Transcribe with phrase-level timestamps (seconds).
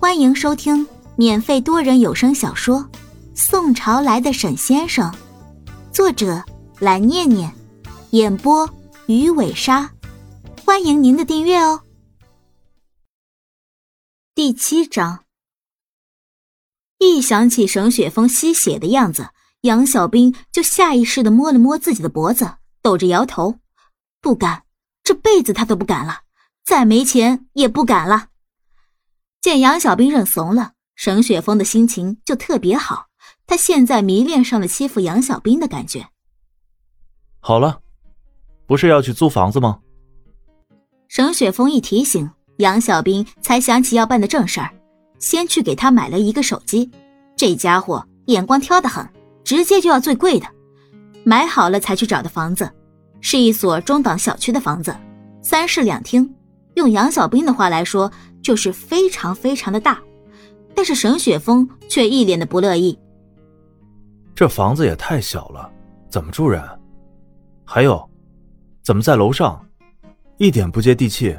[0.00, 0.86] 欢迎收听
[1.16, 2.78] 免费多人有声小说
[3.34, 5.10] 《宋朝来的沈先生》，
[5.92, 6.44] 作者
[6.78, 7.52] 蓝念念，
[8.10, 8.70] 演播
[9.06, 9.90] 鱼尾鲨。
[10.64, 11.82] 欢迎您的订阅哦。
[14.36, 15.24] 第七章，
[16.98, 19.30] 一想起沈雪峰吸血的样子，
[19.62, 23.58] 杨小兵就下意识的摸了摸自己的脖子，抖着摇头，
[24.20, 24.62] 不敢，
[25.02, 26.20] 这辈子他都不敢了，
[26.64, 28.27] 再没钱也不敢了。
[29.40, 33.06] 见杨小兵认怂了，沈雪峰的心情就特别好。
[33.46, 36.08] 他现在迷恋上了欺负杨小兵的感觉。
[37.38, 37.80] 好了，
[38.66, 39.78] 不是要去租房子吗？
[41.06, 44.70] 沈雪峰一提醒，杨小兵才想起要办的正事儿，
[45.20, 46.90] 先去给他买了一个手机。
[47.36, 49.08] 这家伙眼光挑得很，
[49.44, 50.46] 直接就要最贵的。
[51.24, 52.70] 买好了才去找的房子，
[53.20, 54.94] 是一所中档小区的房子，
[55.42, 56.34] 三室两厅。
[56.74, 58.10] 用杨小兵的话来说。
[58.48, 60.00] 就是非常非常的大，
[60.74, 62.98] 但是沈雪峰却一脸的不乐意。
[64.34, 65.70] 这房子也太小了，
[66.08, 66.62] 怎么住人？
[67.62, 68.08] 还有，
[68.82, 69.62] 怎么在楼上？
[70.38, 71.36] 一点不接地气。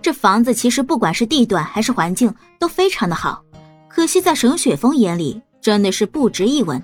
[0.00, 3.44] 这房子其实不管是地段还是环境都非常的好，
[3.86, 6.82] 可惜在沈雪峰眼里真的是不值一文。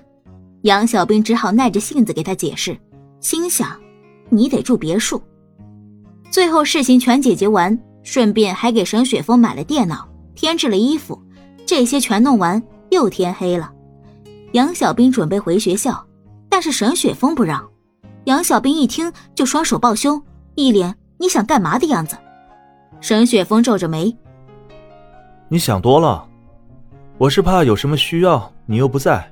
[0.61, 2.77] 杨小兵只好耐着性子给他解释，
[3.21, 3.75] 心想：
[4.29, 5.19] 你得住别墅。
[6.29, 7.75] 最后事情全解决完。
[8.03, 11.19] 顺便还给沈雪峰买了电脑，添置了衣服，
[11.65, 13.71] 这些全弄完，又天黑了。
[14.51, 16.05] 杨小兵准备回学校，
[16.49, 17.63] 但是沈雪峰不让。
[18.25, 20.21] 杨小兵一听就双手抱胸，
[20.55, 22.17] 一脸你想干嘛的样子。
[23.01, 24.15] 沈雪峰皱着眉
[25.49, 26.25] ：“你想多了，
[27.17, 29.29] 我是怕有什么需要你又不在。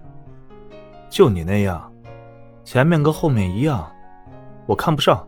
[1.09, 1.91] 就你那样，
[2.65, 3.89] 前面跟后面一样，
[4.65, 5.25] 我看不上。”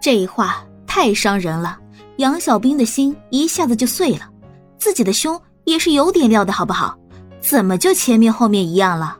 [0.00, 1.78] 这话太伤人了。
[2.16, 4.28] 杨小兵的心一下子就碎了，
[4.78, 6.96] 自己的胸也是有点料的好不好？
[7.40, 9.16] 怎么就前面后面一样了？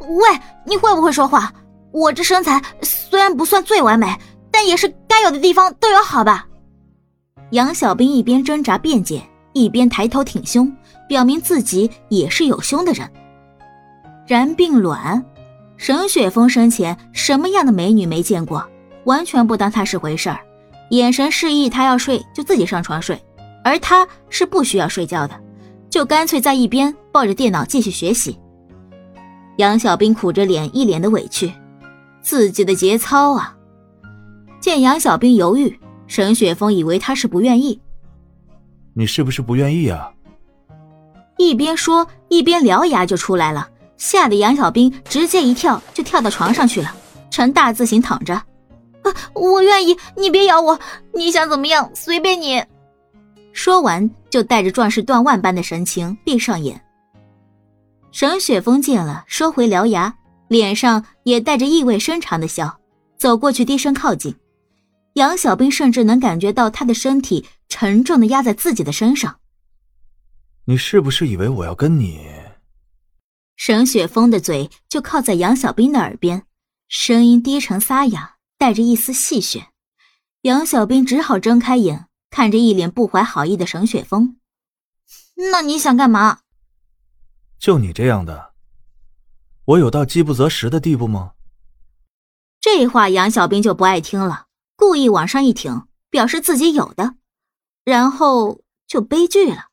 [0.00, 1.52] 喂，你会不会说话？
[1.90, 4.16] 我这身材虽然不算最完美，
[4.50, 6.46] 但也是该有的地方都有，好吧？
[7.50, 10.70] 杨小兵一边挣扎辩解，一边抬头挺胸，
[11.08, 13.10] 表明自己也是有胸的人。
[14.26, 15.24] 然并卵，
[15.76, 18.64] 沈雪峰生前什么样的美女没见过，
[19.04, 20.38] 完全不当他是回事儿。
[20.92, 23.18] 眼神示意他要睡就自己上床睡，
[23.64, 25.34] 而他是不需要睡觉的，
[25.88, 28.38] 就干脆在一边抱着电脑继续学习。
[29.56, 31.50] 杨小兵苦着脸，一脸的委屈，
[32.20, 33.56] 自己的节操啊！
[34.60, 37.80] 见杨小兵犹豫，沈雪峰以为他是不愿意。
[38.92, 40.12] 你是不是不愿意啊？
[41.38, 43.66] 一边说一边獠牙就出来了，
[43.96, 46.94] 吓得杨小兵直接一跳就跳到床上去了，
[47.30, 48.42] 呈大字形躺着。
[49.34, 50.78] 我愿意，你别咬我，
[51.12, 52.62] 你想怎么样随便你。
[53.52, 56.80] 说完，就带着壮士断腕般的神情闭上眼。
[58.10, 60.14] 沈雪峰见了，收回獠牙，
[60.48, 62.78] 脸上也带着意味深长的笑，
[63.16, 64.34] 走过去低声靠近。
[65.14, 69.38] 杨小兵甚至能感觉到他的身体沉重的压在自己的身上。
[70.64, 72.20] 你是不是以为我要跟你？
[73.56, 76.42] 沈雪峰的嘴就靠在杨小兵的耳边，
[76.88, 78.36] 声音低沉沙哑。
[78.62, 79.64] 带着一丝戏谑，
[80.42, 84.36] 杨小兵只好睁开眼，看着一脸不怀好意的沈雪峰。
[85.50, 86.38] 那你想干嘛？
[87.58, 88.52] 就你这样的，
[89.64, 91.32] 我有到饥不择食的地步吗？
[92.60, 94.46] 这话杨小兵就不爱听了，
[94.76, 97.16] 故意往上一挺，表示自己有的，
[97.82, 99.70] 然后就悲剧了。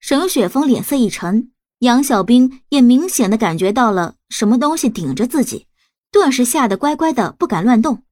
[0.00, 5.68] 沈雪峰脸色一沉，杨小兵也明显的感觉到了什么东西顶着自己。
[6.14, 8.04] 顿时吓得乖乖的不敢乱动，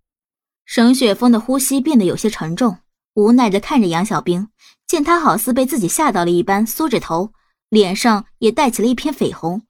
[0.64, 2.78] 沈雪峰的呼吸变得有些沉重，
[3.14, 4.48] 无奈的看着杨小兵，
[4.88, 7.32] 见他好似被自己吓到了一般，缩着头，
[7.68, 9.62] 脸上也带起了一片绯红，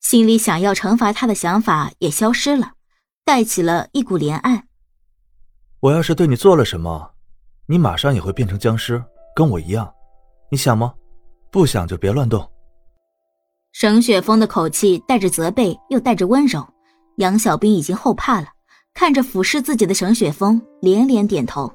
[0.00, 2.72] 心里想要惩罚他的想法也消失了，
[3.26, 4.64] 带起了一股怜爱。
[5.80, 7.12] 我要是对你做了什么，
[7.66, 9.04] 你马上也会变成僵尸，
[9.34, 9.92] 跟我一样，
[10.50, 10.94] 你想吗？
[11.52, 12.50] 不想就别乱动。
[13.72, 16.66] 沈雪峰的口气带着责备，又带着温柔。
[17.16, 18.48] 杨小兵已经后怕了，
[18.92, 21.72] 看着俯视自己的沈雪峰，连连点头。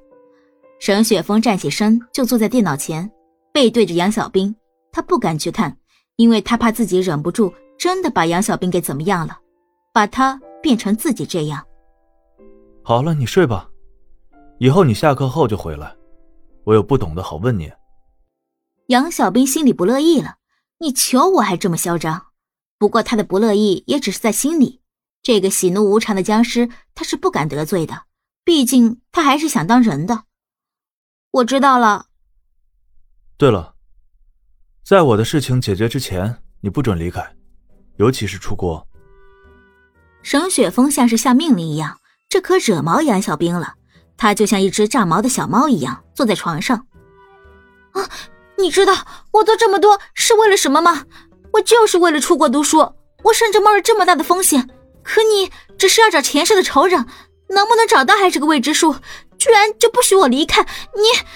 [0.79, 3.09] 沈雪峰站起身，就坐在电脑前，
[3.51, 4.55] 背对着杨小兵。
[4.91, 5.75] 他不敢去看，
[6.15, 9.39] 因为他怕自己忍不住真的把杨小兵给怎么样了，
[9.91, 11.65] 把他变成自己这样。
[12.83, 13.69] 好了，你睡吧，
[14.59, 15.95] 以后你下课后就回来，
[16.65, 17.71] 我有不懂的好问你。
[18.87, 20.35] 杨小兵心里不乐意了，
[20.79, 22.27] 你求我还这么嚣张？
[22.77, 24.80] 不过他的不乐意也只是在心里。
[25.23, 28.03] 这个喜怒无常的僵尸，他是不敢得罪的，
[28.43, 30.23] 毕竟他还是想当人的。
[31.31, 32.07] 我知道了。
[33.37, 33.75] 对了，
[34.83, 37.35] 在我的事情解决之前，你不准离开，
[37.97, 38.87] 尤其是出国。
[40.23, 43.75] 沈雪峰像是下命令一样，这可惹毛杨小兵了。
[44.17, 46.85] 他就像一只炸毛的小猫一样坐在床上。
[47.93, 48.09] 啊，
[48.57, 48.93] 你知道
[49.31, 51.05] 我做这么多是为了什么吗？
[51.53, 52.77] 我就是为了出国读书，
[53.23, 54.69] 我甚至冒着这么大的风险。
[55.03, 57.05] 可你只是要找前世的仇人，
[57.49, 58.95] 能不能找到还是个未知数，
[59.37, 61.27] 居然就不许我离开你！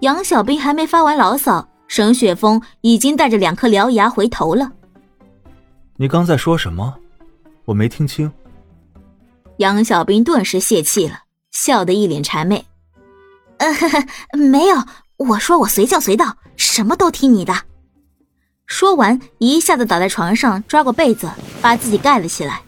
[0.00, 4.72] 杨小兵还没发完牢骚，沈雪峰已经带着两颗獠牙回头了。
[5.96, 6.94] 你刚在说什么？
[7.64, 8.32] 我没听清。
[9.58, 11.20] 杨小兵顿时泄气了。
[11.52, 12.64] 笑得一脸谄媚，
[13.58, 14.06] 嗯，呵呵，
[14.38, 14.82] 没有，
[15.18, 17.54] 我说我随叫随到，什么都听你的。
[18.66, 21.30] 说完，一下子倒在床上，抓过被子
[21.60, 22.62] 把自己盖了起来。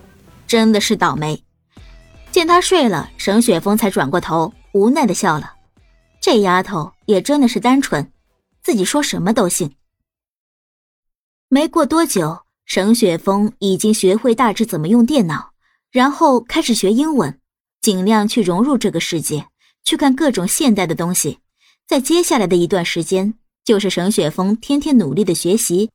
[0.47, 1.43] 真的是倒霉。
[2.31, 5.55] 见他睡了，沈雪峰才转过头，无奈的笑了。
[6.21, 8.13] 这丫头也真的是单纯，
[8.63, 9.75] 自己说什么都信。
[11.49, 15.53] 没过多久，沈雪峰已经学会大致怎么用电脑，
[15.91, 17.41] 然后开始学英文。
[17.81, 19.47] 尽量去融入这个世界，
[19.85, 21.41] 去看各种现代的东西。
[21.87, 25.91] 在接下来的一段时间，就是沈雪峰天天努力的学习。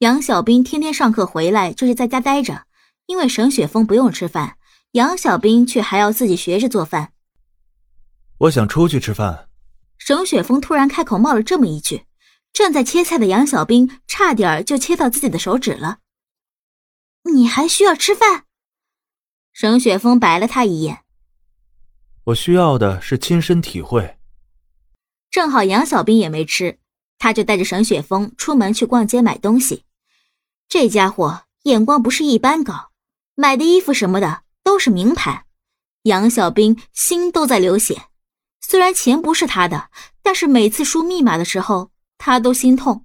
[0.00, 2.66] 杨小兵天天上课回来就是在家待着，
[3.06, 4.58] 因为沈雪峰不用吃饭，
[4.92, 7.12] 杨小兵却还要自己学着做饭。
[8.38, 9.48] 我想出去吃饭。
[9.96, 12.04] 沈雪峰突然开口冒了这么一句，
[12.52, 16.00] 正在切菜的杨小兵差点就切到自己的手指了。
[17.32, 18.44] 你还需要吃饭？
[19.54, 20.98] 沈雪峰白了他一眼。
[22.24, 24.15] 我需要的是亲身体会。
[25.30, 26.78] 正好杨小兵也没吃，
[27.18, 29.84] 他就带着沈雪峰出门去逛街买东西。
[30.68, 32.90] 这家伙眼光不是一般高，
[33.34, 35.44] 买的衣服什么的都是名牌。
[36.02, 38.02] 杨小兵心都在流血。
[38.60, 39.90] 虽然钱不是他的，
[40.22, 43.04] 但是每次输密码的时候他都心痛。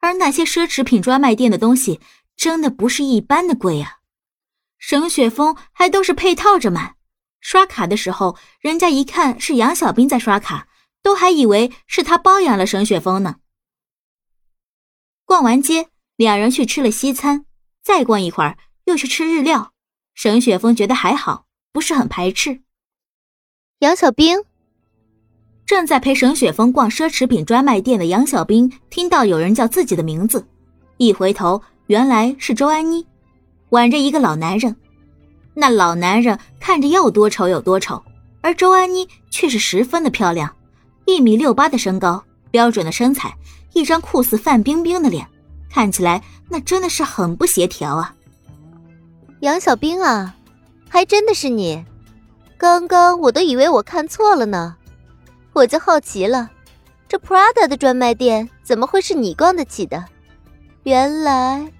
[0.00, 2.00] 而那些奢侈品专卖店的东西
[2.36, 3.98] 真的不是一般的贵啊！
[4.78, 6.96] 沈雪峰还都是配套着买，
[7.40, 10.68] 刷卡的时候，人家一看是杨小兵在刷卡，
[11.06, 13.36] 都还以为是他包养了沈雪峰呢。
[15.24, 15.86] 逛完街，
[16.16, 17.44] 两人去吃了西餐，
[17.80, 19.72] 再逛一会儿又去吃日料。
[20.14, 22.60] 沈雪峰觉得还好，不是很排斥。
[23.78, 24.42] 杨小兵
[25.64, 30.44] 正在陪沈雪峰逛奢侈品专卖店的杨小兵，听到有人叫自己的名字，
[30.96, 33.06] 一回头，原来是周安妮。
[33.68, 34.74] 挽着一个老男人，
[35.54, 38.04] 那老男人看着要多丑有多丑，
[38.40, 40.55] 而周安妮却是十分的漂亮，
[41.06, 43.34] 一米六八的身高，标准的身材，
[43.72, 45.26] 一张酷似范冰冰的脸，
[45.70, 48.14] 看起来那真的是很不协调啊。
[49.40, 50.34] 杨小兵啊，
[50.88, 51.84] 还真的是你，
[52.58, 54.76] 刚刚我都以为我看错了呢，
[55.52, 56.50] 我就好奇了，
[57.08, 60.04] 这 Prada 的专卖店怎么会是你逛得起的？
[60.82, 61.72] 原来。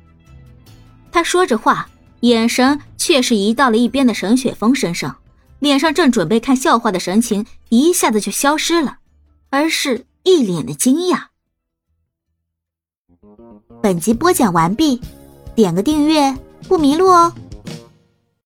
[1.10, 1.88] 他说着话，
[2.20, 5.16] 眼神却是移到了一边的沈雪峰身上，
[5.58, 8.98] 脸上正准备看笑话的神情一下子就消失了，
[9.50, 11.26] 而是一脸的惊讶。
[13.82, 15.00] 本集播讲完毕，
[15.54, 16.36] 点个订阅
[16.68, 17.32] 不迷路哦。